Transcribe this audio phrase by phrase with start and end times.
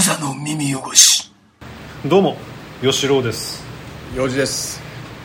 [0.00, 1.30] 無座の耳汚し。
[2.06, 2.38] どうも
[2.80, 3.62] 吉郎です。
[4.16, 4.80] 用事です。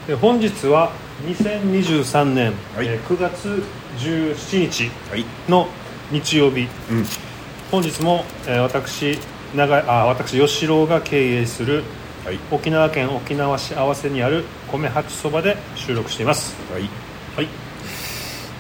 [0.05, 0.92] で本日は
[1.25, 2.88] 2023年、はい。
[2.88, 3.64] えー9月
[4.00, 5.24] 17日はい。
[5.48, 5.69] の
[6.11, 6.67] 日曜日。
[6.92, 7.06] うん。
[7.72, 9.18] 本日も、えー私
[9.55, 11.83] 長いあ私吉郎が経営する
[12.25, 12.39] はい。
[12.51, 16.53] 沖縄県沖縄市合わせにある米八そばで収録しています。
[16.69, 16.81] はい。
[17.37, 17.47] はい。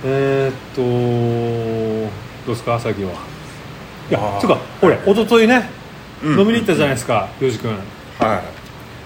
[0.05, 0.81] えー、っと
[2.47, 3.11] どうですか朝日は？
[4.09, 4.39] いやあー。
[4.39, 5.69] つうかほれ一昨日ね、
[6.23, 6.39] うん。
[6.39, 7.71] 飲みに行ったじゃないですか洋二君。
[7.71, 7.79] はい。
[8.19, 8.41] あ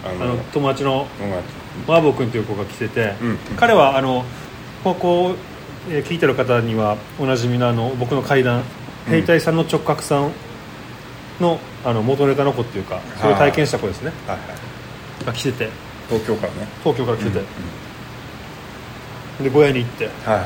[0.06, 1.08] あの友達の。
[1.22, 1.44] 音楽
[1.88, 3.38] マーボー君という子が来てて、うん。
[3.58, 4.26] 彼はあの
[4.84, 5.36] ここ、
[5.90, 8.64] えー聞いてる方にはおなじみのあの僕の怪談
[9.08, 9.12] うん。
[9.12, 10.32] 兵隊さんの直角さん
[11.40, 14.12] のあの元ネタの子っていうかそれを体験した子ですね。
[14.28, 14.38] はい。
[14.38, 14.70] はい
[15.26, 15.70] が来てて。
[16.08, 16.68] 東京からね。
[16.84, 17.40] 東京から来てて、
[19.40, 19.44] うん。
[19.46, 20.06] で小屋に行って。
[20.26, 20.46] はい。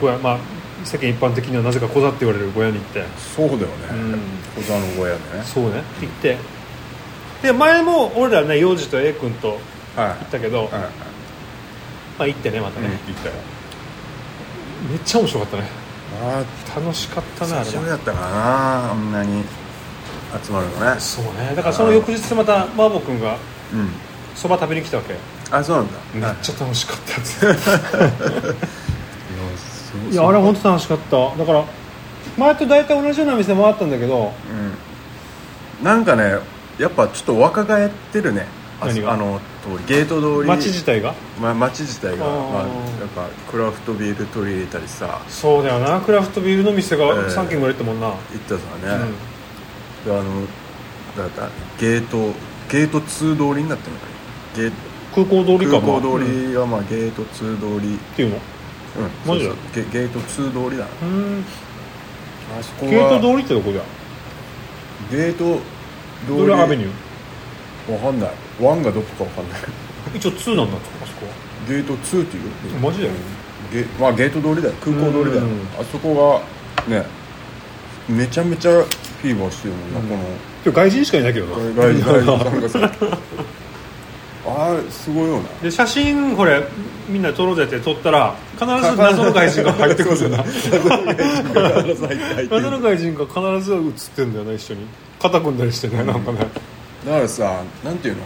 [0.00, 0.38] 小屋まあ
[0.84, 3.04] 世間一般的にはなぜか小座って言われる小屋に行って。
[3.36, 3.66] そうだよね。
[3.90, 4.20] うん。
[4.56, 5.44] 小座の小屋でね。
[5.44, 5.82] そうね。
[6.00, 6.36] 行って。
[7.42, 9.58] で前も俺らね幼児と A 君と
[9.96, 10.82] 行はったけど、いはいはい。
[12.18, 13.34] まあ行ってねまたうんね、行ったよ。
[14.90, 15.62] めっちゃ面白かったね。
[16.22, 16.44] あ
[16.76, 17.72] 楽しかったあなあれは。
[17.72, 19.44] 久しだったかなあんなに。
[20.44, 21.00] 集まるのね。
[21.00, 21.54] そうね。
[21.54, 23.36] だからその翌日またマーボー君が
[23.72, 23.88] うん。
[24.34, 25.14] そば食べに来たわけ。
[25.50, 25.92] あそうなんだ。
[26.14, 28.54] めっはいちゃ楽しかったやつ
[30.02, 31.36] そういやあれ本当楽しかった。
[31.36, 31.64] だから
[32.36, 34.32] 前と大体同じような店回ったんだけど
[35.80, 35.84] うん。
[35.84, 36.38] なんかね
[36.78, 38.46] やっぱちょっと若返ってるね。
[38.80, 39.12] あ何が？
[39.12, 40.48] あの通りゲート通り。
[40.48, 41.14] 街自体が？
[41.40, 42.24] まあ、街自体が。
[42.24, 42.50] あー。
[42.50, 42.68] まあ、やっ
[43.14, 45.20] ぱクラフトビール取り入れたりさ。
[45.28, 46.00] そうだよな。
[46.00, 49.14] クラフトビールの店がええ3軒ぐらい行ったもんな、行ったさね、
[50.04, 50.24] うであの
[51.16, 52.34] だったゲート
[52.68, 54.06] ゲート2通りになってるのか
[54.56, 54.62] な？
[54.62, 54.72] ゲーん
[55.14, 55.80] 空港通りか。
[55.80, 57.96] 空港通りはまあゲート2通り。
[58.16, 58.40] ていうの？
[58.96, 59.30] うん。
[59.30, 59.84] マジでそうそう。
[59.90, 60.84] ゲゲート2通りだ。
[60.84, 61.44] なうん。
[62.58, 63.80] あそこゲートは通りってどこだ
[65.10, 65.58] ゲート
[66.26, 67.92] 通どれアベニュー？
[67.92, 68.30] わかんない。
[68.60, 69.60] 1がどこかわかんない。
[69.60, 71.26] ー一応2なんだあそこ
[71.68, 72.44] ゲート2っていう
[72.80, 73.12] マジだよ。
[73.72, 74.74] ゲ,、まあ、ゲート通りだよ。
[74.82, 75.42] 空港通りだよ。
[75.42, 75.60] うん。
[75.80, 76.42] あそこ
[76.88, 77.04] がね
[78.08, 80.22] めちゃめちゃフィーバーしてるもんな、この。
[80.64, 81.56] 今日外人しかいないけどな。
[81.74, 82.92] 外人外人さんがさ
[84.46, 86.62] あれすごいよなで写真これ
[87.08, 90.44] みんな撮ろうぜって撮ったら必ず謎の外人が入ってくるんだよな。
[92.50, 94.86] 謎の外人が必ず写ってんだよな一緒に。
[95.20, 96.38] 肩組んだりしてねなんかね。
[97.06, 98.22] だからさなんていうの？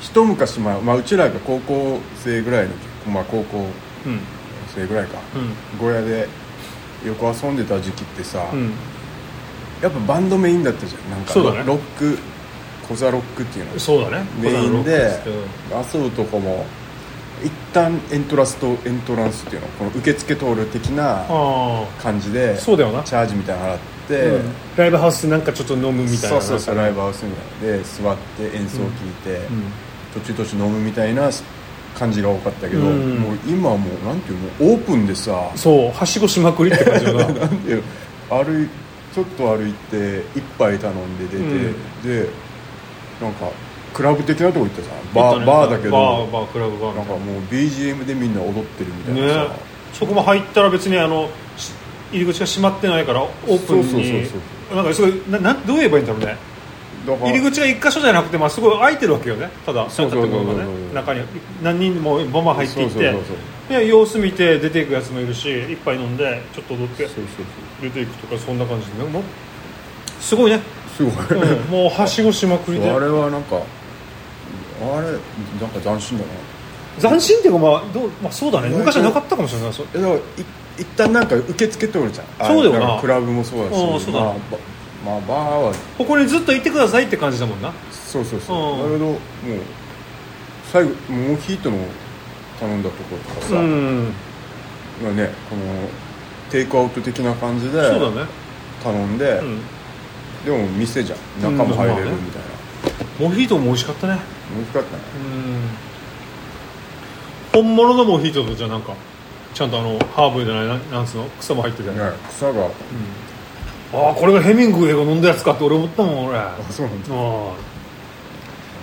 [0.00, 4.20] 一昔前、まあ、うちらが高校生ぐらいの時まあ高校うん。
[4.74, 5.78] 生ぐらいか、うん。
[5.78, 6.28] 小屋で
[7.04, 8.72] よく遊んでた時期ってさ、うん。
[9.82, 11.10] やっぱバンドメインだったじゃん。
[11.10, 11.64] なんかね。
[11.66, 12.18] ロック
[12.92, 14.26] コザロックっていうのそうだね。
[14.38, 15.30] メインでう
[15.74, 16.66] ん遊ぶとこも
[17.42, 23.02] 一旦エントランスとエントランスっていうのこの受付通る的なあ感じであそうだよな。
[23.02, 24.52] チャージみたいなの払って、うん。
[24.76, 27.76] ライブハウスでなんかちょっと飲むみたいなそうそうそうライブブハウスみたいな。
[27.76, 28.88] ので座って演奏聴い
[29.24, 29.64] て、うん。
[30.12, 31.30] 途中途中飲むみたいな
[31.98, 33.14] 感じが多かったけど、うん。
[33.16, 37.26] もう今はもうなんていうのオープンでさそうはしごしまくりって感じだな。
[37.26, 37.82] なんていう
[38.30, 38.68] の歩い
[39.12, 41.38] ちょっと歩いて一杯頼んで出
[42.02, 42.28] て、で
[43.22, 43.48] なんか
[43.94, 45.90] クラブ的なとこ行ってさバー,、バーだけど。
[45.90, 46.96] バーバークラブバー。
[46.96, 49.46] なんかもう BGM でみんな踊ってるみたいな。
[49.46, 51.70] さ、ねそこも入ったら別にあのし
[52.12, 53.84] 入り口が閉まってないからオープンに。
[53.84, 54.40] そうそうそう
[54.70, 56.36] そなんかすごいななどう言えばいいんだろうね。
[57.04, 59.50] 入り口が一箇所じゃなくて、まあ、すごい開いてるわけよね。
[59.66, 60.04] ただそ
[60.54, 60.64] ね。
[60.94, 61.20] 中に
[61.62, 63.14] 何人もボンバン入っていって
[63.68, 67.08] で様子見て出ていくやつもいるし一杯飲んでちょっと踊って
[67.80, 69.04] 出ていくとかそんな感じで。
[69.04, 69.22] ねもう
[70.20, 70.60] すごいね、
[70.96, 72.90] すごい、うんもうはしごしまくりで。
[72.90, 75.06] あれはなんかあれ
[75.60, 76.30] なんか斬新だな。
[77.00, 78.68] 斬新っていうか、まあどうまあ、そうだね。
[78.68, 79.72] 昔はなかったかもしれない。
[79.72, 79.86] そう。
[79.94, 80.20] えだからい
[80.78, 82.26] 一旦なんか受付通るじゃん。
[82.38, 83.00] あそうだよな。
[83.00, 83.82] クラブもそうだし。
[83.82, 84.20] うんそうだ。
[84.20, 84.38] まあ、ば
[85.04, 85.74] まあ、バーは。
[85.98, 87.72] ここにずっといてくださいって感じだもんな。
[87.90, 88.92] そうそうそう、うん。
[88.92, 89.18] だけどもう
[90.72, 91.78] 最後モヒートの
[92.60, 94.12] 頼んだところとかさ、うん。
[95.02, 95.62] まあねこの
[96.50, 98.28] テイクアウト的な感じでそうだね、
[98.84, 99.60] 頼んで、うん、
[100.44, 101.42] でも店じゃん。
[101.42, 104.18] 中も入れるみたいな、モヒートも美味しかったね。
[104.54, 105.02] 美味しかったね。
[107.54, 107.62] うん。
[107.64, 108.94] 本物のモヒートとじゃなんか
[109.54, 111.96] ちゃんとあのハーブじゃないななんつうの草も入ってて、ね
[112.30, 112.66] 草が。
[113.94, 116.38] ああこれがヘミングウェイが飲んだやつかって俺思ったもん俺。
[116.38, 117.08] ああそうなんだ。
[117.10, 117.52] あ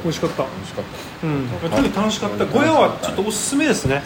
[0.03, 0.43] 美味しかった。
[0.43, 0.85] 美味しかっ
[1.21, 1.27] た。
[1.27, 1.47] うん。
[1.69, 2.45] とに楽しかった。
[2.45, 4.01] 小屋はちょっとおすすめですね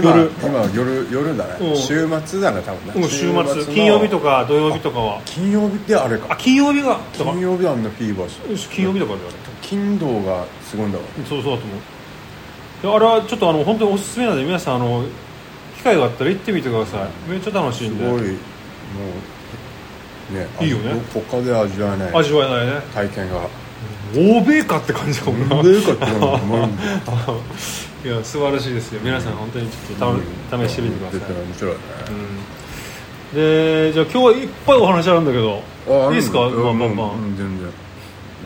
[0.00, 0.28] 今夜。
[0.40, 1.70] 今夜夜だうん。
[1.70, 3.02] ね週末だね多分ね。
[3.02, 5.20] うん週の末金曜日とか土曜日とかは。
[5.24, 6.26] 金曜日であれか。
[6.30, 8.56] あ金曜日が金曜日あんなフィーバー。
[8.56, 9.18] し金曜日だから。
[9.18, 9.30] だよ
[9.62, 12.96] 金土がすごいんだわそうそうだと思う。
[12.96, 15.04] あれはちょっとあの本当におすすめなので皆さんあの
[15.76, 17.30] 機会があったら行ってみてください。
[17.30, 18.04] めっちゃ楽しいんで。
[18.04, 18.28] すごいも
[20.30, 20.92] うねいいよね。
[20.92, 22.14] あ他で味わえない。
[22.14, 22.80] 味わえないね。
[22.94, 23.48] 体験が。
[24.14, 25.56] 欧米かって感じだもんな。
[25.58, 26.76] 欧米かってのは思うん。
[26.76, 26.82] で
[28.06, 29.00] いや素晴らしいですよ。
[29.02, 30.14] 皆さん本当にちょっ
[30.48, 31.72] と試してみてください、絶対面白い。
[31.72, 31.78] ね
[33.32, 33.36] うん。
[33.36, 37.68] でじゃあ今日はいっぱいお話あるんだけどあいいですか、うんまあまあまあ、うん全然。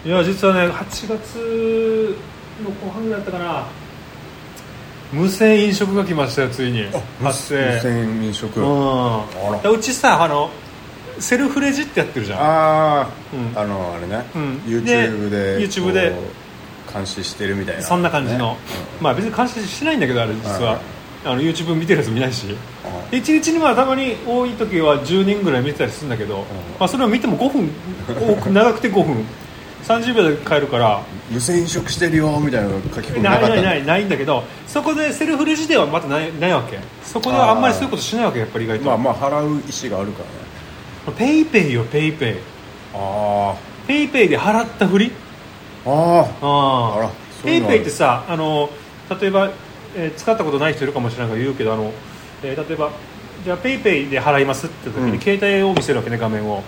[0.07, 2.17] いや実はね8月
[2.65, 3.67] の後半ぐらいだったかな。
[5.13, 6.87] 無線飲食が来ましたよついに。
[7.23, 7.75] 発生。
[7.75, 8.61] 無線飲食。
[8.61, 9.21] うん。
[9.75, 10.49] うちさあの
[11.19, 12.41] セルフレジってやってるじゃん。
[12.41, 13.59] ああ、うん。
[13.59, 14.55] あのあれね、うん。
[14.67, 16.15] YouTube でで YouTube で
[16.93, 17.83] 監視してるみたいな。
[17.83, 18.57] そんな感じの、ね。
[19.01, 20.81] まあ別に監視しないんだけどあれ実は、はい
[21.23, 22.57] あの YouTube 見てるやつ見ないし。
[22.83, 26.47] あ1日にまあたまに多い時は10人ぐらい見てたりするんだけど、
[26.79, 27.71] まあ、それを見ても5分。
[28.09, 29.25] 多く長くて5分。
[29.85, 31.03] 30秒で帰るから。
[31.31, 36.79] 無銭飲食してるよみたいなの書き込みなないかないないないんだけどそこでセルフレジではまたないないわけ。
[37.05, 41.19] そこではあんまりそういうことしないわけやっぱり意外と、まあまあ払う意思があるからね。
[41.19, 42.37] ペイペイよペイペイ。
[42.95, 43.55] あ
[43.87, 45.13] ペイペイで払ったふり
[45.87, 47.11] ああああら
[47.43, 48.71] ペイペイってさあの
[49.21, 49.51] 例えば、
[49.97, 51.93] えー使ったことない人いるかもしれないから言うけどあの、
[52.43, 52.91] えー例えば
[53.45, 55.21] じゃあペイペイで払いますって時に、うん。
[55.21, 56.63] 携帯を見せるわけね画面を。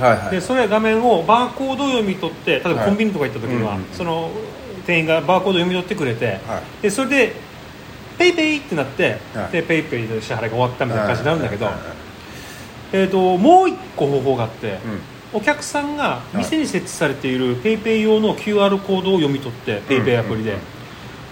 [0.00, 0.30] あはいはい。
[0.32, 2.86] でそれ画面をバーコードを読み取って例えばはい。
[2.86, 4.30] コンビニとか行った時には、その
[4.86, 6.82] 店員がバーコードを読み取ってくれて、はい。
[6.82, 7.32] でそれで
[8.18, 9.52] ペイペイってなって、はい。
[9.52, 11.68] でペイペイで支払いが終わったみたいな感じになるんだけど、
[12.92, 15.00] えー、ともう一個方法があって、うん
[15.32, 16.38] お客さんがい。
[16.38, 20.56] 店に設置されているペイペイ用の QR コードを読み取ってペイペイアプリで、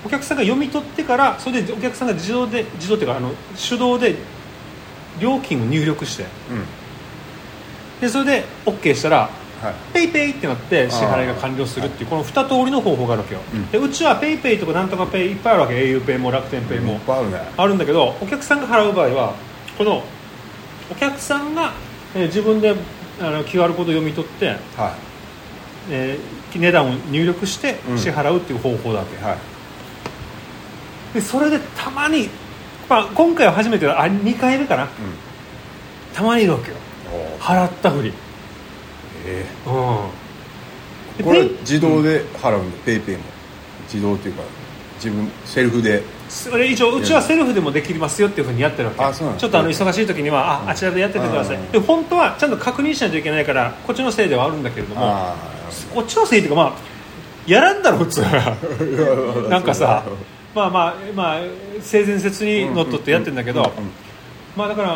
[0.05, 4.17] お客さんが読み取ってからそれでお客さんが自動で自動っていうかあの手動で
[5.21, 6.25] 料金を入力して。
[6.25, 6.29] うん。
[8.01, 9.31] でそれで OK したら
[9.63, 9.75] はい。
[9.95, 13.71] ペイペイってなって支払いが完了するっていうこの2通りの方法があるわけよ、うん。
[13.71, 17.01] でうちはペイペイとかなんとかペイいっぱいあるわけ au ペイも楽天ペイも。
[17.57, 19.35] あるんだけどお客さんが払う場合は
[19.79, 20.03] この
[20.91, 21.73] お客さんが、
[22.15, 22.75] えー自分で
[23.21, 24.97] あの QR コード読み取って、は
[25.91, 27.99] えー値段を入力してうん。
[27.99, 29.39] 支払うっていう方法だわけ、いはい。
[31.15, 32.29] でそれでたまに、
[32.89, 34.01] まあ、今回は初めてだ。
[34.01, 34.85] あ2回目かな。
[34.85, 34.89] うん。
[36.15, 36.77] たまにいるわけよ
[37.41, 38.13] 払ったふり。
[39.27, 39.73] えうん。
[41.15, 42.79] えでこれ自動で払うんだ。
[42.85, 43.23] ペイペイも。
[43.93, 44.43] 自動っていうか
[44.97, 46.03] 自分セルフで
[46.35, 49.05] それ一応うちはセルフでもできますよっていうふうにやってるわけ。
[49.05, 51.57] あそうなんだちょっとあの忙しい時にはああちらでやっててください。
[51.57, 51.71] うん。
[51.71, 55.37] で本当はちゃんと確認しないといけないからこっちのせいではあるんだけれどもあ
[55.95, 56.73] こっちのせいっていうかまあ
[57.47, 58.57] やらんだろ普通は
[59.47, 60.05] あなんかさ
[60.55, 61.41] まあまあまあ
[61.81, 63.73] 性善説にのっとってやってるんだけど、
[64.57, 64.89] まあだから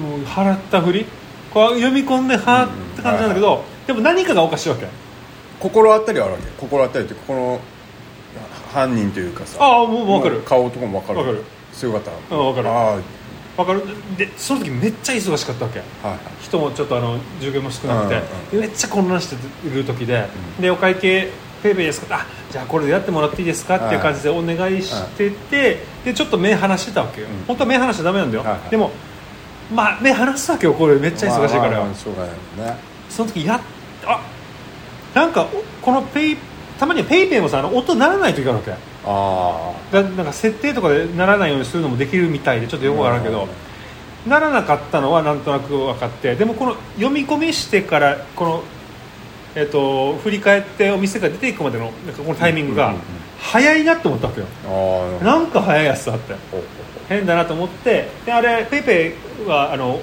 [0.00, 1.06] もう払ったふり
[1.52, 4.86] こう読み込んではーって感じなんだけど、でも何かがおかしいわけ。
[5.60, 6.46] 心当たりはあるわけ。
[6.58, 7.60] 心当たりってこの
[8.72, 10.36] 犯人というかさああもう分かる。
[10.36, 11.18] も顔とかも分かる。
[11.18, 11.44] 分かる。
[11.72, 12.10] 強かった。
[12.36, 12.68] うん分かる。
[12.68, 13.00] あ
[13.56, 13.82] 分かる。
[14.16, 15.80] でその時めっちゃ忙しかったわけ。
[16.02, 16.18] あはい。
[16.40, 18.22] 人もちょっとあの従業員も少なくて、
[18.54, 19.36] うんめっちゃ混乱して
[19.66, 20.26] いる時で、
[20.60, 21.30] でお会計
[21.62, 23.76] ペイペイですかあじゃあこれでやってもらっていいですか？
[23.76, 27.44] っていう感じでお願いしてて、でちょっと目離してたわけよ、うん。
[27.46, 28.70] 本当は目離しちゃダメなんだよ、はいはい。
[28.70, 28.90] でも
[29.72, 32.76] まあ目離すわけよこれめっちゃ忙しいから、まあまあまあしょうがないもんね。
[33.08, 33.60] その時やっ
[34.06, 34.20] あ
[35.14, 36.36] なんかおこのペイ
[36.78, 38.72] たまにはペイペイもさあの音鳴らない時があるわけ。
[39.04, 43.48] あだなんか設定とかで鳴らないようにするのもできるみたいでちょっとよくわからんけど、
[44.26, 46.34] 鳴らなかったのはなんとなく分かって。
[46.34, 48.62] でもこの読み込みしてからこの、
[49.54, 52.94] えっと振り返ってお店が出ていくまでのなんかこのタイミングが
[53.40, 54.46] 早いなって思ったわけよ。
[54.66, 56.34] ああなんか早いやつだって。
[57.08, 60.00] 変だなと思ってであれペイペイはあの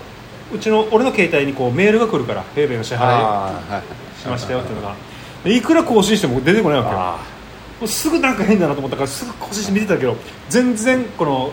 [0.53, 4.93] うちの俺の携帯にこうメールが来るからペイペイの支払いしましたよっていうのが。
[4.93, 4.99] で
[5.45, 7.19] いくら更新しても出てこないわ
[7.79, 10.17] けすぐなんか変だなと思ったからすぐ更新して見てたけど
[10.49, 11.51] 全然この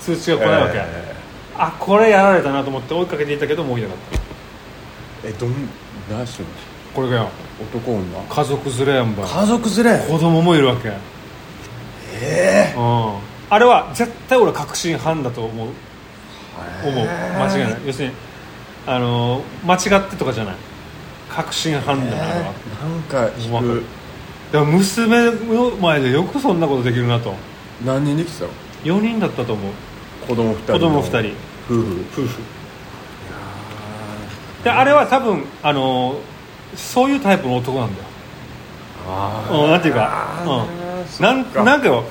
[0.00, 1.14] 通知が来ないわけ、え
[1.56, 5.28] あこれやられたなと思って追いかけていったけどもういなかった。
[5.28, 5.68] ーえどん
[6.10, 6.52] 何してんの？
[6.94, 7.28] これがよ。
[7.60, 8.20] 男女？
[8.28, 10.06] 家族連れやんば家族連れ？
[10.06, 10.94] 子供もいるわけ、うん、
[12.14, 12.74] え
[13.50, 15.68] あれは絶対俺確信犯だと思う。
[16.84, 17.06] え思う。
[17.06, 17.80] 間違いない。
[17.86, 18.14] 要するに
[18.86, 20.56] あの間違ってとかじゃない
[21.38, 23.84] 確信犯だなんか引く。
[24.50, 27.32] でも娘の前でよくそんなことできるなと。
[27.84, 28.50] 何人できてたの
[28.82, 29.72] ？4人だったと思う。
[30.26, 31.36] 子供二人子供2人。
[31.68, 32.04] 夫婦。
[32.10, 32.40] 夫婦。
[34.64, 36.18] であれは多分あの
[36.74, 38.08] そういうタイプの男なんだよ。
[39.06, 40.08] あうんなんていうか。
[40.44, 40.66] あ
[41.20, 41.22] うん。
[41.22, 42.02] なんなんかよ。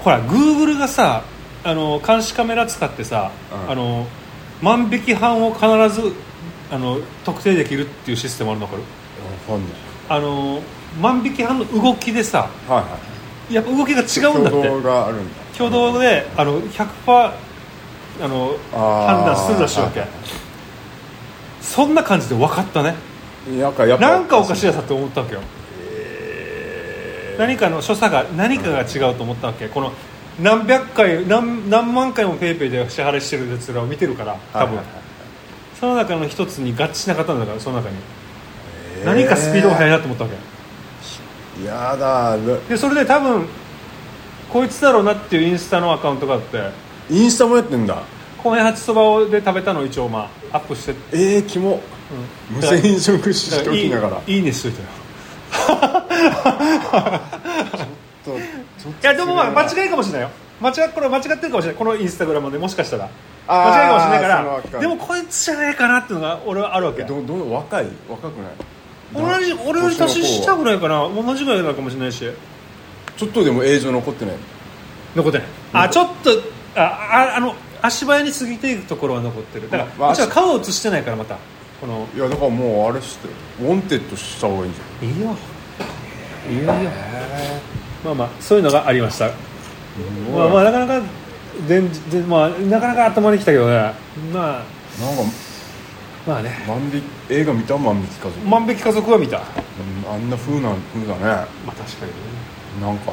[0.00, 1.24] ほらグーグルがさ
[1.62, 3.30] あの監視カメラ使ってさ、
[3.66, 3.70] うん。
[3.70, 4.06] あの
[4.62, 6.14] 万引き犯を必ず
[6.72, 8.82] あの特定できるっていうシステムあるの分か
[9.48, 9.58] る？
[9.58, 9.72] んない。
[10.08, 10.60] あの
[11.00, 12.98] 万引き犯の動きでさはいは
[13.50, 13.54] い。
[13.54, 14.58] やっぱ動きが違うんだって。
[14.58, 15.42] 挙動があるんだ。
[15.54, 16.86] 挙動であの100%
[18.20, 20.00] あの判断するらしいわけ。
[20.00, 20.08] はい
[21.60, 22.94] そんな感じで分かったね。
[23.48, 25.40] なんかやっぱなんかおかしいやさと思ったわけよ。
[27.38, 29.68] 何かの所作が何かが違うと思ったわけ。
[29.68, 29.92] この
[30.40, 34.94] 何百回何何万回もペイペイで支払いしてるやつらを見てるから多分、はいはい。
[34.94, 35.01] はい
[35.82, 37.96] その中の一つに合致しなかったんだからその中に、
[39.04, 40.36] 何かスピードが速いなと思ったわけ。
[41.66, 42.36] やだ。
[42.68, 43.48] でそれで多分
[44.52, 46.70] こいつだろうなっていうインスタのアカウントがあって。
[47.10, 48.00] インスタもやってんだ。
[48.44, 51.80] 米八そばをで食べたのを一応まあアップして、えー、キモ。
[52.52, 52.56] うん。
[52.58, 54.22] 無線食しときながら。
[54.24, 54.88] いいねしといたよ
[58.24, 58.36] と。
[58.38, 58.40] い
[59.02, 60.30] やでもまあ間違いかもしれないよ。
[60.60, 61.74] 間違これ間違ってるかもしれない。
[61.74, 63.10] このインスタグラムでもしかしたら
[63.48, 64.28] 間違いかもしれないか
[64.72, 67.02] らでもこいつじゃないかなっていうのが俺はあるわけ。
[67.02, 68.52] どど若い若くない？
[69.14, 71.08] 同じ俺より年下ぐらいかな。
[71.08, 72.24] 同じぐらいなのかもしれないし。
[73.16, 74.36] ちょっとでも映像残ってない？
[75.14, 75.46] 残ってない。
[75.74, 76.30] あちょっと
[76.76, 79.68] あああの足早に過ぎていくところは残ってる。
[79.68, 81.36] だから、まあ顔を映してないからまた。
[81.80, 82.06] この。
[82.16, 83.28] いやだからもうあれして
[83.60, 85.36] wanted した方がいいんじゃいいよ。
[86.48, 86.90] いいよいいよ。
[88.04, 89.26] まあまあそういうのがありました。
[89.26, 89.30] ん
[90.32, 91.02] まあまあなかなか
[91.66, 93.74] 全然まあなかなか頭にきたけどね。
[94.32, 94.64] まあ。
[95.00, 95.22] なんか
[96.26, 96.64] まあね。
[96.66, 99.38] 万引き映画見た万引き家族、万引き家族は見た。
[99.38, 99.42] うん
[100.14, 101.22] あんな風な風だね。
[101.66, 102.18] まあ確かにね。
[102.80, 103.12] なんか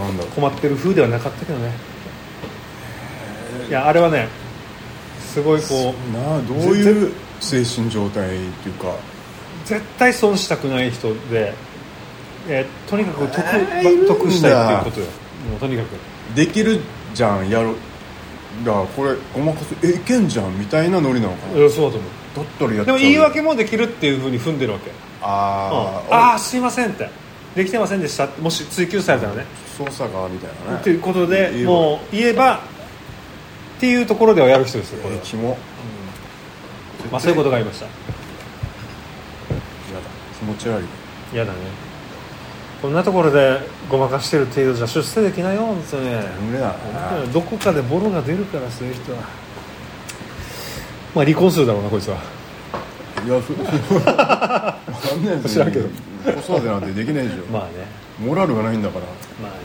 [0.00, 1.72] なんだ困ってる風ではなかったけどね。
[3.68, 4.28] いやあれはね
[5.20, 8.94] すごいこうなあどういう精神状態っていうか。
[9.64, 11.54] 絶対損したくない人で、
[12.48, 13.36] えーとにかく得,、
[14.08, 15.06] 得したいっていうことよ。
[15.50, 16.80] もうとにかくできる
[17.14, 17.74] じゃんやろ
[18.64, 19.74] だからこれごまかす。
[19.82, 21.60] えいけんじゃんみたいなノリなのかな。
[21.60, 22.10] うんそうだと思う。
[22.36, 22.98] だったらやっちゃう。
[22.98, 24.90] でも言い訳もできるっていうふうに踏んでるわけ。
[25.22, 27.08] あー、ああーすいませんって。
[27.56, 29.44] できてませんでしたってもし追及されたらね。
[29.78, 30.80] 操作がみたいなね。
[30.80, 31.70] っていうことで言えば。
[31.70, 35.58] もう言えばっていうところではやる人ですよこれは、えーキモ。
[37.10, 37.86] まあ、そういうことがありました。
[37.86, 37.96] やだ。
[40.38, 40.84] 気持ち悪い。
[41.32, 41.58] 嫌だね
[42.82, 46.10] こんなところでごまかしてる程度じゃ出世できないよ本当に。
[46.50, 46.74] 無理だ。
[46.92, 49.18] などこかでボロが出るからそういう人は。
[51.14, 52.16] まあ離婚するだろうなこいつは。
[53.24, 53.52] いやそ
[53.94, 55.88] わかんないです知らんけど。
[56.24, 57.68] 子育てなんてできないでしょ、まあね。
[58.18, 59.04] モラルがないんだから。
[59.40, 59.58] まあね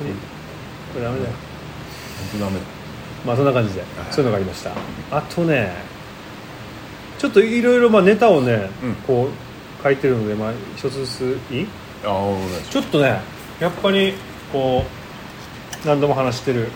[0.00, 0.14] 本当に。
[0.94, 1.30] これダメだよ。
[2.32, 2.64] 本当ダメだ。
[3.24, 4.70] まあそんな感じでそういうのがありました。
[5.12, 5.72] あとね
[7.18, 8.94] ちょっといろいろまあネタをね、うん。
[9.06, 11.66] こう書いてるのでまあ一つずついい？
[12.70, 13.20] ちょっとね
[13.60, 14.14] やっぱり
[14.52, 14.84] こ
[15.84, 16.68] う何度も話してる。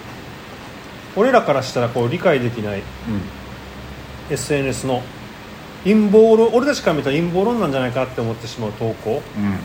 [1.16, 2.82] 俺らからしたらこう理解できない。
[4.30, 5.02] SNS の。
[5.82, 9.22] 陰謀論俺たちから見たら陰謀論なんじゃないかって思ってしまう投稿。
[9.36, 9.44] うん。
[9.44, 9.58] うん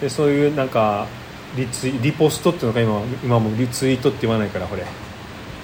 [0.00, 1.06] でそういうなんか
[1.56, 4.84] リツイリポストっていうのが今今もうリツイートって言わないからこれ。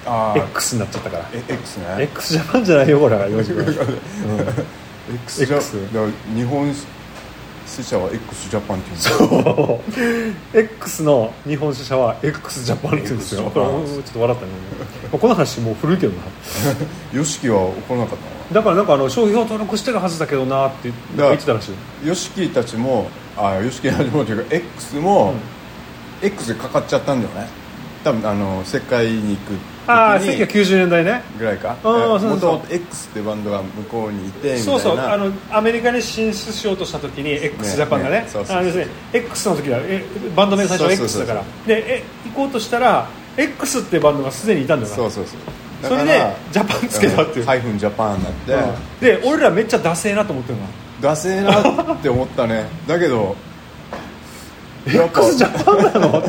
[0.05, 1.29] ああ X になっちゃったから。
[1.33, 1.85] え X ね。
[1.99, 3.27] X ジャパンじゃないよこれは。
[5.23, 5.45] X
[6.35, 6.73] 日本
[7.73, 9.53] 支社は X ジャパンって言うんだ。
[9.55, 9.81] そ
[10.55, 10.57] う。
[10.57, 13.41] X の日本支社は X ジャパンって言うんですよ。
[13.41, 14.51] X これちょっと笑ったね
[15.11, 16.23] まあこの話もう古いけどな。
[17.13, 21.75] YOSHIKI は怒らなかったのだからなんかあの商標登録してるはずだけどなって言ってたらしい。
[22.05, 25.33] YOSHIKI たちもあ YOSHIKI たちもというか X も、
[26.21, 27.47] X でかかっちゃったんだよね。
[28.03, 31.75] 多分あの世界に行くああ時に1990年代ねぐらいか？
[31.83, 40.03] もともと X ってバンドが向こうにいてそうそうあのアメリカに進出しようとした時に x ジャパンがねねそうそうそう X の時だえ
[40.35, 41.43] バンド名最初は X だから。
[41.67, 45.39] でえ行こうとしたら X ってバンドがすでにいたんだよなそうそうそう。
[45.83, 47.45] それでジャパンつけたっていう。
[47.45, 48.33] ハイフンジャパンになっ
[49.01, 50.65] て、で俺らめっちゃダセーなと思ってるの。
[51.01, 52.67] ダセーなって思ったね。
[52.87, 53.35] だけど
[54.85, 56.23] X ジャパンなの？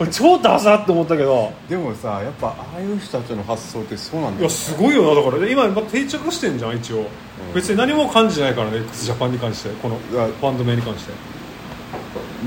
[0.00, 1.52] 俺 超ダサって思ったけど。
[1.68, 5.48] でもさやっぱああいう人たちの発想ってそうなんだよいやすごいよなだから。
[5.48, 7.06] 今ま定着してんじゃん一応、
[7.54, 9.68] 別に何も感じないからね x ジャパンに関して。
[9.82, 9.96] この
[10.42, 11.12] バンド名に関して。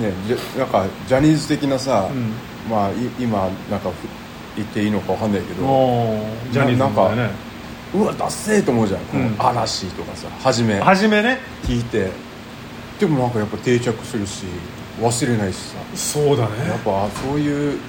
[0.02, 0.12] ね
[0.58, 2.34] なんかジャニーズ的なさ、うん。
[2.70, 3.94] まあい今なんかふ
[4.58, 5.64] 言っていいのかわかんないけど。
[6.52, 7.10] ジャニーズなんか
[7.96, 9.36] うわダッセーと思うじゃん、このうん。
[9.40, 10.80] 嵐とかさ初め。
[10.82, 11.40] 初めね。
[11.64, 12.10] 聞いて。
[13.00, 14.46] でもなんかやっぱ定着するし
[15.02, 15.76] 忘れないしさ。
[15.96, 16.68] そうだね。
[16.70, 17.80] やっぱそういう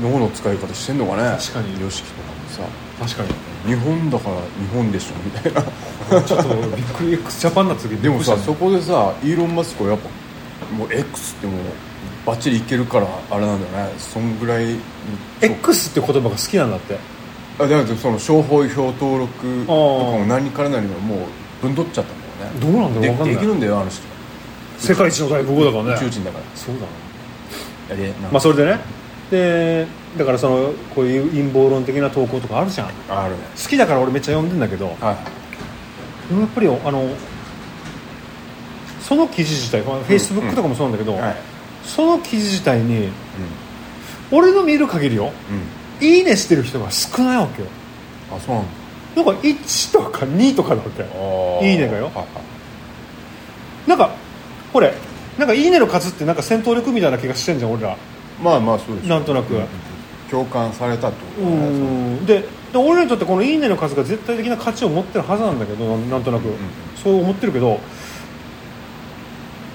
[0.00, 1.22] 脳の使い方してんのかね。
[1.38, 1.74] 確かに。
[1.76, 2.22] YOSHIKI と
[2.58, 2.92] かもさ。
[3.00, 3.34] 確か
[3.66, 5.60] 日本だから日本でしょみたいな。
[6.20, 10.08] にちょっとびっくり x ジャパンな次でもさそこでさイーロン・マスクはやっぱ
[10.74, 11.56] もう X ってもう
[12.26, 13.94] バッチリいけるからあれなんだよね。
[13.98, 14.76] そんぐらい
[15.40, 16.98] X って言葉が好きなんだって。
[17.58, 19.76] あだからその商標登録とかあ
[20.18, 21.18] も何から何ももう
[21.62, 22.60] ぶんどっちゃったんだよね。
[22.60, 23.34] どうなんだろうでわかんない。
[23.34, 24.02] できるんだよあの人
[24.82, 25.94] 世界一の大富豪だからね。
[25.94, 26.44] 宇宙人だから。
[26.56, 26.86] そうだな
[27.94, 28.28] やれなんか。
[28.32, 28.80] まあそれでね。
[29.30, 29.86] で
[30.18, 32.88] だからそのこういう陰謀論的な投稿とかあるじゃん。
[33.08, 33.34] 好ある。
[33.34, 34.86] ねきだから俺めっちゃ読んでんだけど。
[34.86, 36.28] はい。
[36.28, 37.08] でもやっぱりあの
[39.00, 41.36] その記事自体フェイスブックとかもそうなんだけど、はい。
[41.84, 43.08] その記事自体に
[44.30, 45.56] 俺の見る限りようん。
[45.56, 45.62] うん
[46.02, 47.68] いいねしてる人が少ないわけよ。
[48.32, 48.70] あそうなんだ。
[49.14, 51.70] なんか1とか2とかだわけ。
[51.70, 52.06] いいねがよ。
[52.06, 52.22] はいは
[53.86, 53.88] い。
[53.88, 54.10] なんか
[54.72, 54.94] これ
[55.38, 57.96] なんかいいねの数ってなんか戦闘力みたいな気がしてんじゃん俺ら。
[58.42, 59.54] まあまあそうですなんとなく。
[59.54, 59.62] うう
[60.30, 61.48] 共感されたってこと。
[61.48, 62.26] ねん。
[62.26, 66.52] でで俺らにとってこの「いいね」の数が絶対的な価値を持ってるはずなんだけどなんとなく、ん
[67.02, 67.80] そう思ってるけど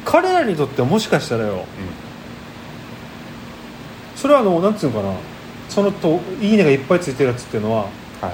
[0.04, 1.66] 彼らにとってはもしかしたらよ
[4.16, 5.14] それはあのなんつうのかな。
[5.70, 7.84] そのと「いいね」がいっぱいついてるやつっていうのは
[8.22, 8.32] はい。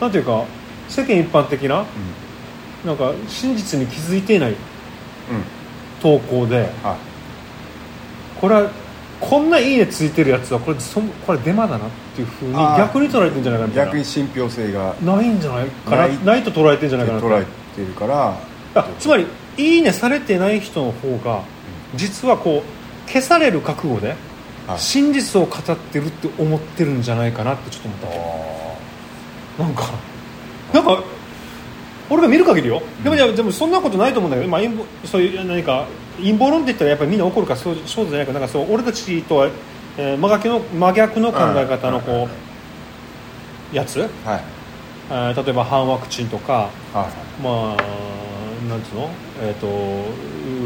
[0.00, 0.44] なんていうか
[0.88, 1.86] 世間一般的なうん。
[2.86, 4.50] なんか真実に気づいていない。
[4.50, 4.56] うん
[6.02, 6.96] 投稿ではい。
[8.40, 8.70] これは
[9.20, 13.92] こんないいねついてるやつはこれそこれデマだなっていうふうに逆に捉えてるんじゃないかみたいな。
[13.92, 14.94] 逆に信憑性が。
[15.02, 17.20] ないんじゃないかななないいと捉えてるんじゃないかな。
[17.20, 18.38] 捉えてるから。
[18.74, 19.26] あつまり
[19.58, 21.42] 「いいね」されてない人の方が
[21.96, 24.14] 実はこう消される覚悟で
[24.66, 24.78] はい。
[24.78, 28.76] 真実を語ってるって思ってるんじゃないかなってちょっと思っ
[29.56, 29.62] た。
[29.64, 29.82] なんか
[30.72, 31.02] なんか
[32.10, 32.82] 俺が見る限りよ。
[33.02, 35.86] でもいやでもそんなことないと思うんだけど、まあ、陰謀そういう何か
[36.18, 38.32] 陰謀論って言ったらやっぱりみんな怒るからそうそうじゃないか。
[38.32, 39.50] なんかそう俺たちとは、
[39.98, 42.28] えー真逆の真逆の考え方のこ
[43.72, 44.42] うやつ、ーはい。
[45.10, 47.08] えー例えば反ワクチンとかは
[47.40, 47.76] いまあ
[48.68, 49.10] なんつうの、
[49.40, 49.66] えー、と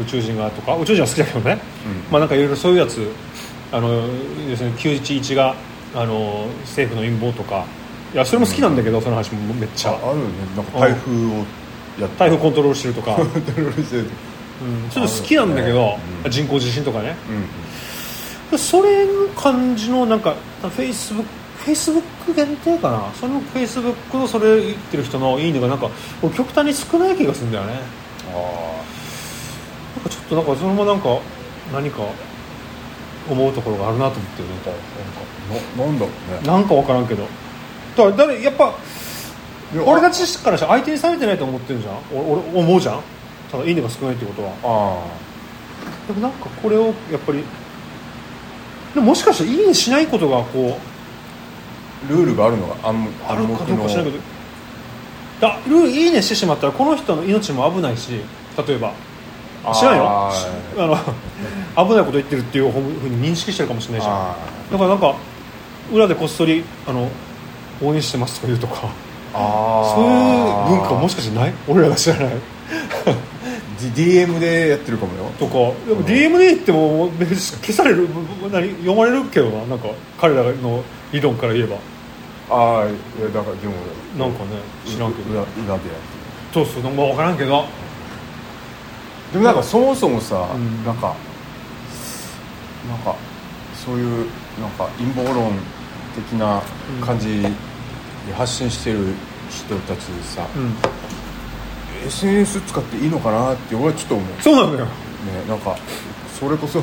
[0.01, 2.11] 宇宙人がとか宇宙人は好きだけどね、うん。
[2.11, 3.07] まあなんかいろいろそういうやつ。
[3.71, 3.89] あの
[4.47, 5.55] 要するに911が
[5.95, 7.65] あの政府の陰謀とか
[8.13, 9.91] いやそれも好きなんだけど、その話もめっちゃ。
[9.91, 10.31] ああるよね。
[10.55, 11.29] なんか台風を
[11.99, 12.19] やって。
[12.19, 14.09] 台風コントロールしてるとか、 コントロールしてる
[14.61, 16.31] うん、ちょっと好きなんだけど、うん。
[16.31, 17.15] 人工地震とかね。
[17.29, 23.11] うんそれの感じのなんかフェイスブックフェイスブック限定かな？
[23.19, 25.89] そのフェイスブックのそれ言ってる人のいいねがなんか
[26.21, 27.79] 俺極端に少ない気がするんだよね。
[28.29, 28.35] あ
[29.95, 31.17] なんかちょっとなんかそれもなんか
[31.73, 32.03] 何か
[33.27, 34.49] 思うところがあるなと思ってる。
[34.49, 34.55] ね
[35.79, 36.47] あななんだろうね。
[36.47, 37.23] なんか分からんけど
[37.95, 38.73] だから誰やっぱ
[39.85, 41.95] 俺たちからしたら相手にされてないと思ってるじゃん？
[42.11, 43.01] 俺俺思うじゃん？
[43.51, 44.51] ただいいねが少ないってことは。
[44.63, 47.43] あでもなんかこれをやっぱり
[48.93, 50.75] でももしかしたらいいねしないことがこうあ
[52.09, 54.23] ルールがあるのが暗あるかどうか知らないけど。
[55.41, 58.11] だルールいいねしてしまったらこの人の命も危ないし
[58.67, 58.93] 例えば。
[59.73, 60.03] 知らんよ？
[60.07, 60.31] あ
[60.77, 64.13] の危ないこと言ってるっていうふうに認識してるかもしれないじゃん。
[64.13, 64.37] あ
[64.71, 65.15] だからなんか
[65.91, 67.09] 裏でこっそりあの
[67.81, 68.75] 応援してますとか言うとか。
[68.75, 68.87] ー。
[69.35, 71.53] あそういう文化もしかしてない？
[71.67, 72.27] 俺らが知らない。
[73.95, 75.29] D- DM でやってるかもよ。
[75.39, 75.53] とか。
[75.87, 78.07] でも DM で言っても消される
[78.51, 79.65] 何読まれるけどな。
[79.65, 79.87] なんか
[80.19, 81.75] 彼らの理論から言えば。
[82.49, 82.89] ああい
[83.21, 83.73] やだからでも
[84.17, 84.51] なんかね
[84.85, 85.31] 知らんけど。
[85.31, 85.95] 裏裏でやってる。
[86.53, 87.65] そうそうまあ分からんけど。
[89.33, 90.85] でもなんかそもそもさ、うん。
[90.85, 91.15] なんか
[92.87, 93.15] なんか
[93.83, 94.27] そういう
[94.61, 95.51] なんか陰謀論
[96.15, 96.61] 的な
[97.05, 97.49] 感じで
[98.33, 98.99] 発信してる
[99.49, 100.73] 人たちさ、うん。
[102.07, 104.27] SNS 使っていいのかなって俺はちょっと思う。
[104.27, 104.87] ねそうなのよ。
[105.47, 105.77] なんか
[106.39, 106.81] それこそ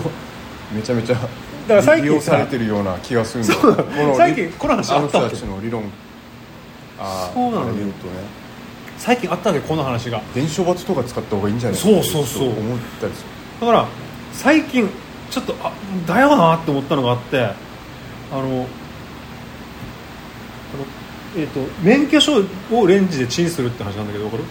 [0.75, 1.29] めちゃめちゃか
[1.75, 3.85] ら最近利用されてるような気がするんだそうなの。
[3.85, 5.37] この最近この話あったわけ？
[5.37, 5.85] あの理論
[6.99, 7.73] あーそうなのよ。
[7.75, 7.93] ね。
[8.99, 10.23] 最近あったわけこの話が。
[10.35, 12.49] 伝書罰とか使った方がいいんじゃないそうそうそう。
[12.49, 13.29] 思ったりする。
[13.61, 13.87] だから
[14.33, 14.89] 最近
[15.31, 15.73] ちょっとあ
[16.07, 17.55] だよなって思ったのがあってあ
[18.33, 18.67] の
[21.37, 24.45] えっ、と免許証をレンジでチンするって話なんだけど分かる？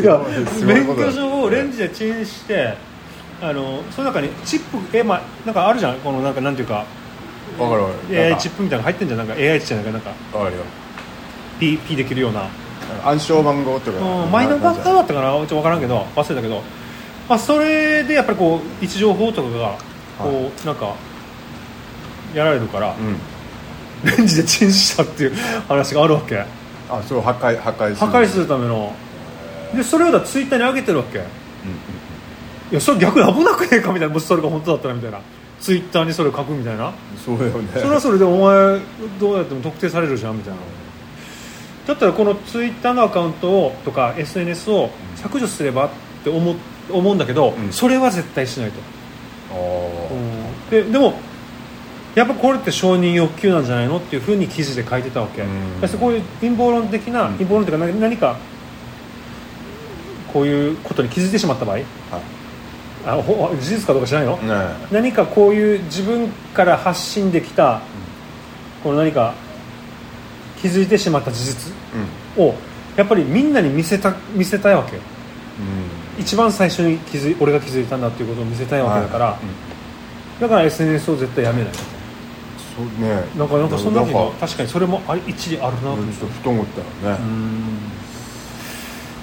[0.00, 0.20] いや
[0.64, 2.76] 免許証をレンジでチンして
[3.40, 5.98] あのその中にチップえまあなんかあるじゃん？
[5.98, 6.84] このなんかなんていうか。
[7.58, 8.24] わかるわかる。
[8.34, 9.18] AI チップみたいなの入ってんじゃん？
[9.18, 9.90] なんか AI チップじゃないか？
[9.92, 10.38] なんか。
[10.38, 10.62] わかるよ。
[11.58, 12.48] P, P できるような。
[13.04, 13.98] 暗証番号とか。
[14.24, 15.32] うんマイナンバーカードだったかな？
[15.32, 16.06] ちょっと分からんけど。
[16.14, 16.62] 忘れたけど、
[17.28, 19.78] まあ、それでやっぱりこう位置情報とかが
[20.18, 20.94] こう、なんか
[22.34, 23.16] やられるから、うん
[24.04, 25.34] レンジでチンしたっていう
[25.68, 26.38] 話があるわけ。
[26.90, 28.06] あそれを破壊破壊する。
[28.06, 28.94] 破壊するための。
[29.74, 31.18] でそれをだツイッターに上げてるわけ。
[31.18, 31.22] い
[32.74, 35.20] やそれ逆に危なくねえかみたいなもしそれが本当だったらみたいな。
[35.60, 36.92] ツイッターにそれを書くみたいな。
[37.24, 37.68] そうだよね。
[37.74, 38.80] それはそれでお前
[39.18, 40.58] どうやっても特定されるじゃんみたいな。
[41.86, 45.90] だったらこのツイッターのアカウントをとか SNS を削除すればっ
[46.22, 46.56] て思う
[46.90, 47.72] 思うんだけど、うん。
[47.72, 48.80] それは絶対しないと、
[49.50, 50.84] あー。
[50.84, 51.14] ででも
[52.14, 55.80] やっぱこれって承認欲求なんじゃないのっていうふうに記事で書いてたわけ、うん。
[55.80, 57.32] だからこういう陰謀論的な、うん。
[57.34, 58.36] 陰謀論というか何何か
[60.32, 61.84] こういうことに気づいてしまった場合はい。
[63.06, 64.54] あほ事実かどうか知らないよ、ね
[64.90, 67.80] 何かこういう自分から発信できた、
[68.82, 69.34] この何か
[70.60, 71.72] 気づいてしまった事実
[72.36, 72.44] うん。
[72.44, 72.54] を
[72.96, 74.98] やっぱりみんなに見せた見せたいわけ
[76.18, 80.40] 一番最初に気づい俺が気づいたんだっていうことを見せたいわけだから、はいうん。
[80.40, 81.72] だから SNS を絶対やめない
[82.78, 83.24] そうね。
[83.36, 84.46] なんかなんかそんななんのか。
[84.46, 85.88] 確かにそれもあり一理あるなと。
[85.94, 87.20] 思ってふと思ったよね。
[87.20, 87.52] うん。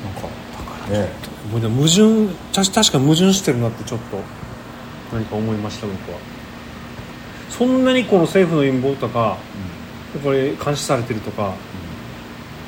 [0.04, 1.10] なんかだからね。
[1.50, 4.20] もうでも矛盾確確かに矛盾してるなってちょっと
[5.14, 6.18] 何か思いました僕は。
[7.50, 9.38] そんなにこの政府の陰謀とか
[10.14, 11.54] やっぱり監視されてるとか。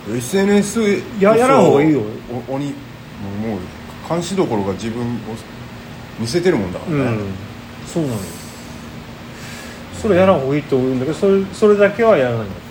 [0.09, 2.01] SNS ややらん方がいいよ。
[2.49, 2.71] お鬼も
[3.43, 3.59] うもう
[4.07, 5.07] 監視どころが自分を
[6.17, 7.33] 見せてるもんだからね、うん。
[7.85, 8.19] そうなのよ
[10.01, 12.67] それやらん方がいいと思うんだけどそれそれだけはやらないんだって。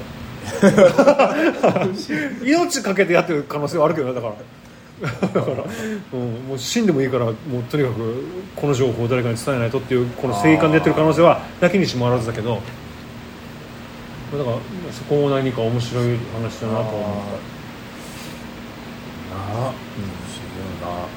[2.45, 4.35] 命かけてやってる可能性はあるけどねだから
[5.01, 5.65] だから、
[6.15, 7.35] うん、もう死んでもいいからもう
[7.65, 12.55] とにかくこの情報を誰かに伝えないとっていうこの正義感でやってる可能性はなきにしもあらずだけど
[14.33, 14.57] だから
[14.93, 16.93] そこも何か面白い話だなと思っ
[19.31, 21.09] たなあ、うん、不思議よ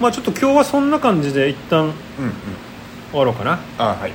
[0.00, 2.67] まあちょっと今日はそんな感じで一旦なうんうん
[3.10, 3.58] 終わろうかな。
[3.78, 4.12] あはい。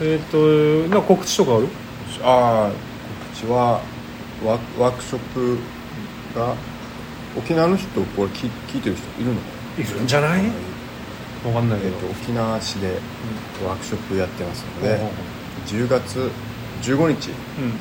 [0.00, 0.36] えっ、と
[0.88, 1.68] なんか告知とかある？
[2.22, 2.70] ああ
[3.34, 3.80] 告知は
[4.44, 5.58] ワワークショップ
[6.34, 6.54] が
[7.36, 9.40] 沖縄の人これ聞聞いてる人いるの？
[9.78, 10.44] いるんじゃない？
[11.46, 12.98] わかんないけど、えっと沖縄市で
[13.64, 15.08] ワークショップやってますので、うん
[15.66, 16.30] 10月
[16.82, 17.72] 15日うん。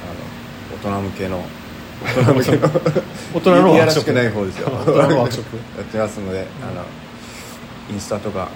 [0.00, 1.42] あの大人向けの
[2.06, 2.70] 大人向けの大人の
[3.34, 5.56] 大人のワークショップ。
[5.56, 6.84] や ってますので、あの
[7.90, 8.48] インスタとか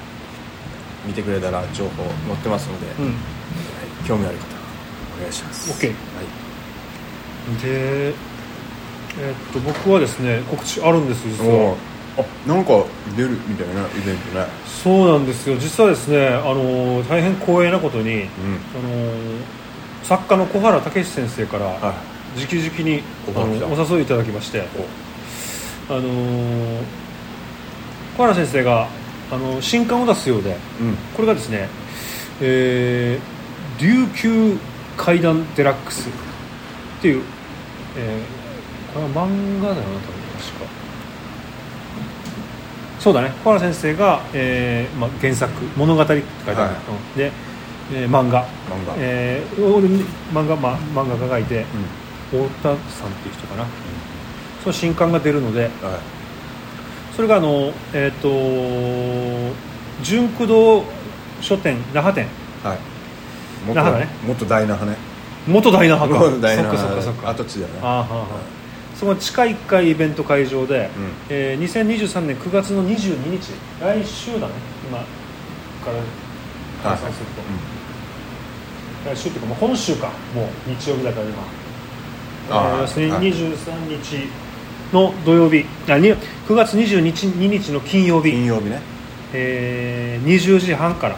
[1.06, 3.06] 見てくれたら情報載ってますので、うん。
[3.06, 3.14] はい
[4.06, 4.44] 興味ある方
[5.16, 5.70] お願いします。
[5.72, 5.96] OK はい。
[7.62, 11.76] でえっと僕はですね告知あるんです実おはー。
[12.16, 12.84] あなんか
[13.16, 14.46] 出るみたいなイベントね。
[14.66, 15.56] そうなんですよ。
[15.56, 18.24] 実はですねあの大変光栄なことにうん。
[18.24, 18.28] あの
[20.02, 21.94] 作家の小原武史先生からは
[22.36, 23.70] 直々にあ小原さん。
[23.70, 24.60] のお誘いいただきまして
[25.88, 26.00] あの
[28.18, 28.86] 小原先生が
[29.30, 30.58] あの新刊を出すようでいうん。
[31.14, 31.68] これがですね、
[32.40, 33.34] えー
[33.82, 34.56] 琉球
[34.96, 36.12] 怪談デラックスっ
[37.02, 37.22] ていう、
[37.96, 39.98] えーこれは漫画だよな多分
[40.38, 40.66] 確か。
[43.00, 43.32] そうだね。
[43.42, 46.70] 小原先生が、えーまあ、原作物語って書いてある、はい。
[47.14, 47.18] うん。
[47.18, 47.32] で、
[47.92, 48.44] えー漫画。
[48.44, 48.94] 漫画。
[48.98, 51.64] えー漫画、まあ、漫画が書いて
[52.32, 52.44] うん。
[52.46, 52.78] 太田さんっ
[53.22, 53.66] ていう人かな、
[54.62, 55.70] その新刊が出るのではい
[57.16, 58.28] それがあのえっ、と
[60.02, 60.84] 純駆動
[61.40, 62.26] 書店那覇店。
[62.62, 62.78] はい。
[63.74, 64.08] 那覇だね。
[64.26, 64.96] もっと大那覇ね。
[65.46, 66.18] 元大那覇か。
[66.18, 67.26] 元大那そっかそっかそっか。
[67.28, 67.72] 覇跡地だね。
[67.82, 68.98] あーはーはー。
[68.98, 71.12] そこ地下1階イベント会場で、うん。
[71.28, 74.52] えー2023年9月の22日来週だね。
[74.88, 75.04] 今か
[76.84, 77.26] ら計算する
[79.04, 80.08] と、来週っていうかもう今週か。
[80.34, 81.42] もう日曜日だから今。
[82.50, 84.28] あ要するにはい23日
[84.92, 86.08] の土曜日あに
[86.46, 88.80] 9月22日2日の金曜日、金曜日ね。
[89.32, 91.16] えー20時半から、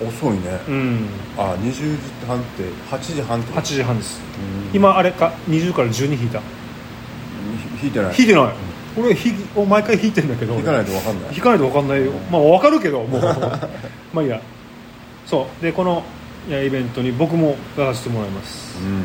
[0.00, 0.38] 遅いね。
[0.68, 4.20] うん、あ20時半って8時半って8時半です。
[4.72, 4.76] うん。
[4.76, 6.40] 今あれか？20から12引いた。
[6.40, 6.44] ひ
[7.84, 8.14] 引いてない。
[8.18, 8.48] 引いてない、
[8.98, 9.32] 俺引き
[9.68, 11.34] 毎回引いてんだけど引かないと分かんない。
[11.34, 12.12] 引かないと分かんないよ。
[12.30, 13.20] まあ分かるけどもう。
[14.12, 14.40] まあいいや。
[15.26, 15.62] そう。
[15.62, 16.02] でこの
[16.48, 18.78] イベントに僕も出させてもらいます。
[18.82, 19.04] うん。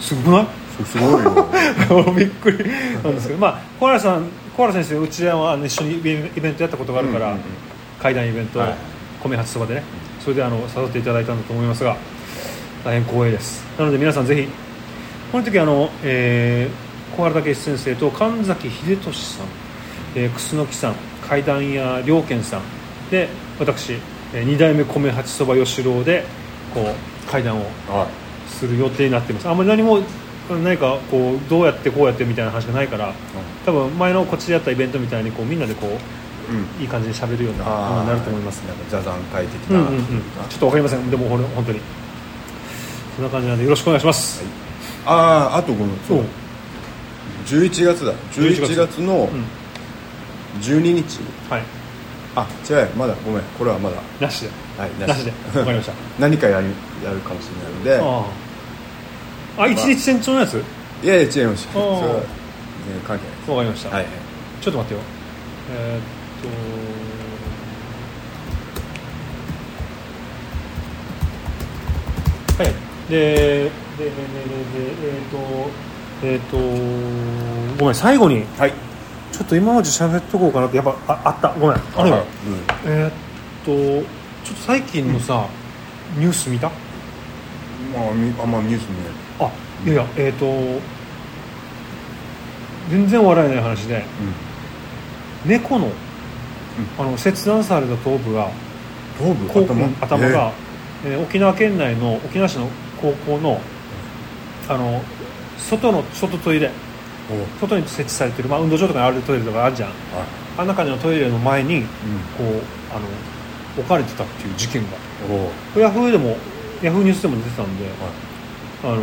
[0.00, 0.46] すごくない？
[0.46, 2.58] そすごいよ びっくり
[3.02, 6.14] なんですけどまあ小原さん小原先生うちではあの一緒にイベ
[6.50, 7.42] ントやったことがあるから、うんうんうん。
[8.00, 8.74] 会談イベント、はい。
[9.22, 9.82] 米初そばでね
[10.20, 11.96] それであの誘っていただいたんだと思いますが
[12.84, 13.64] 大変光栄です。
[13.78, 14.48] なので皆さんぜひ
[15.30, 19.46] この時あの、えー、小原武史先生と神崎秀俊さん、
[20.16, 20.94] えー、楠木さん
[21.28, 22.62] 怪談屋良健さん
[23.10, 23.94] で私、
[24.34, 26.24] えー、2代目米八そば吉郎で
[26.74, 28.08] こう会談をは
[28.48, 29.48] する予定になっています。
[29.48, 30.00] あんまり何も
[30.56, 33.14] 何かこうどうやってこうやってみたいな話がないから
[33.64, 35.94] 多分前のこっちでやったイベントみたいにこうみんなでこうい
[36.50, 36.82] うん。
[36.82, 38.68] いい感じに喋るようななると思いますね。
[38.68, 40.02] なんか座談会的な、うんうんうん。
[40.48, 41.10] ちょっとわかりません。
[41.10, 41.80] でも本当に。
[43.16, 44.42] そんな感じなんでよろしくお願いします、
[45.04, 45.98] あああとごめん。
[46.08, 46.24] そう。
[47.46, 48.12] 11月だ。
[48.32, 49.00] 11 11月。
[49.02, 49.44] のうん。
[50.60, 51.62] 12日、はい。
[52.34, 52.88] あ違う。
[52.96, 53.14] まだ。
[53.24, 53.42] ごめん。
[53.58, 53.96] これはまだ。
[54.20, 54.50] なしで。
[54.78, 55.24] はいなし。
[55.24, 55.32] で。
[55.58, 55.92] わかりました。
[56.18, 56.66] 何かやる
[57.04, 57.48] やるかもし
[57.84, 58.32] れないので
[59.58, 60.54] あ一日店長のやつ？
[60.54, 60.62] わ
[61.02, 61.68] いやいや違います。
[61.72, 62.00] それは
[62.86, 64.10] 全然関係かりました、ないはい。
[64.60, 65.06] ちょっと待ってよ。
[65.74, 66.02] えーっ
[72.56, 72.72] とはい。
[73.10, 74.10] ででででで
[74.78, 75.36] でえーっと
[76.24, 76.56] えーっと
[77.78, 78.44] ごめん最後に。
[78.58, 78.72] はい。
[79.32, 81.52] ちょっと今まで喋っとこうかなってやっぱああった。
[81.58, 81.76] ごめん。
[81.96, 82.16] あるよ。
[82.16, 82.26] はい。
[82.86, 83.12] えーっ
[83.64, 83.72] と
[84.44, 85.46] ちょっと最近のさ、
[86.16, 86.70] ニュース見た？
[87.92, 89.12] まあみあんまニュース見ない。
[89.40, 89.50] あ
[89.84, 90.80] いやいやえーっと
[92.90, 94.04] 全然笑えない話で。
[95.44, 95.88] 猫の,、
[96.98, 98.48] あの切断された頭部が
[99.18, 99.48] 頭部？
[99.48, 99.86] 頭？
[100.00, 100.52] 頭が、
[101.04, 101.22] えー。
[101.22, 102.68] 沖縄県内の沖縄市の
[103.00, 103.60] 高校の
[104.68, 105.02] あの
[105.58, 106.70] 外の外トイレ。
[107.60, 109.88] 外に設置されてる、まあ、運動場とかにあるトイレとかあるじゃん。
[109.88, 109.98] はい。
[110.58, 111.84] あんな感じのトイレの前にうん。
[111.86, 111.88] こ
[112.40, 112.46] う
[112.94, 113.06] あの
[113.78, 114.88] 置かれてたっていう事件が。
[115.80, 116.36] ヤフーでも
[116.82, 117.94] ヤフーニュースでも出てたんで、はい。
[118.84, 119.02] あの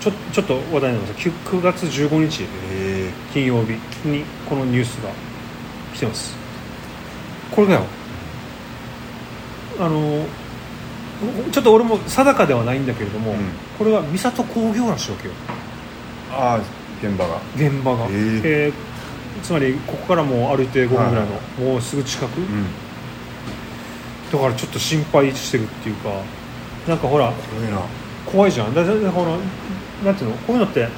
[0.00, 3.72] ちょちょっと話題になりました 9, 9月15日え金曜日
[4.08, 5.10] にこのニュースが
[5.94, 6.34] 来てます。
[7.50, 7.82] これだよ。
[9.78, 10.26] あのー
[11.52, 13.38] ちょっと俺も定かではないんだけれども、うん。
[13.78, 15.34] これは三郷工業らしいわけよ。
[16.32, 16.60] ー、ああ
[17.00, 17.40] 現場が。
[17.54, 18.92] 現場が、えー
[19.42, 21.26] つまりここからもう歩いて5分ぐらい
[21.58, 22.66] の、もうすぐ近く、うん
[24.32, 26.10] だからちょっと心配してるっていうか
[26.88, 27.82] なんかほら怖いな。
[28.24, 28.74] 怖いじゃん。
[28.74, 29.38] だだだこの
[30.04, 30.36] なんていうの？
[30.38, 30.88] こういうのって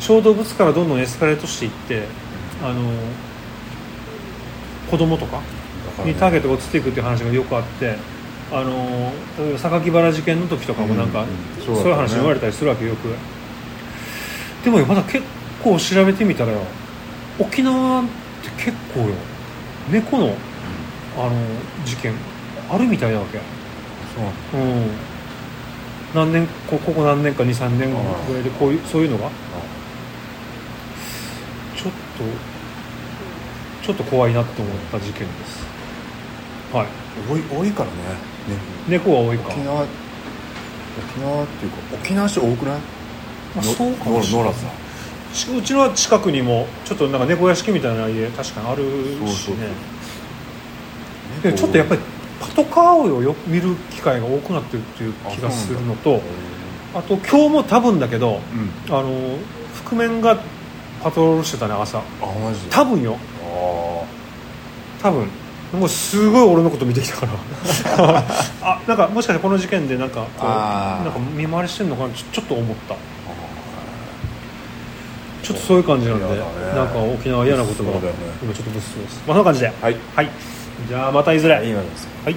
[0.00, 2.04] 小動物からどんどんエスカレートしていって
[2.62, 2.80] あの
[4.90, 5.40] 子供とか
[6.04, 7.96] にターゲットが移っていくっていう話がよくあって
[8.50, 11.24] あの例えば榊原事件の時とかもなんか、
[11.64, 13.08] そうそういう話言われたりするわけよく。
[14.64, 15.22] でもよまだ結
[15.62, 16.60] 構調べてみたらよ。
[17.38, 18.04] 沖縄っ
[18.42, 19.14] て結構よ。
[19.90, 20.34] 猫の
[21.18, 21.32] あの
[21.84, 22.14] 事件
[22.70, 23.38] あるみたいなわけ。
[23.38, 24.90] そううん。
[26.14, 27.90] 何年こここ何年か23年
[28.26, 29.30] ぐらいでこういうそういうのが？
[31.76, 31.92] ちょっ
[33.82, 35.64] とちょっと怖いなって思った事件です。
[36.72, 36.86] はい。
[37.28, 38.58] 多い多いからねね。
[38.88, 39.48] 猫は多いか。
[39.48, 39.88] 沖縄沖
[41.20, 42.78] 縄っていうか沖縄市多くない？
[43.56, 44.52] まあそうかもしれない。
[44.52, 49.68] うちの近くにもちょっとなんか猫屋敷みたいな家確かにあるしそうそうね
[51.42, 52.00] でちょっとやっぱり
[52.40, 56.20] パトカーをよ見る機会が多くなってるっていう気がするのと
[56.94, 58.40] あと今日も多分だけど
[58.88, 58.94] うん。
[58.94, 59.38] あの
[59.84, 60.38] 覆面が
[61.02, 62.00] パトロールしてたね朝。
[62.70, 63.16] 多分よ。
[63.42, 64.04] あ
[65.02, 65.26] 多分。
[65.72, 67.32] もうすごい俺のこと見てきたから。
[68.62, 72.14] あなんかもしかしてこの事件でなんかなんか見回りしてんのかな？
[72.14, 72.94] ちょちょっと思った。
[75.42, 76.36] ちょっとそういう感じなんで、ね。
[76.76, 77.98] なんか沖縄嫌なことがね。
[78.42, 79.66] 今ちょっと物騒ですまあそんな感じで。
[79.80, 79.96] はい。
[80.14, 80.30] はい
[80.88, 81.54] じゃあまたいずれ。
[81.54, 82.08] あ今です。
[82.24, 82.36] はい。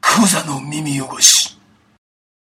[0.00, 1.35] クザの耳汚し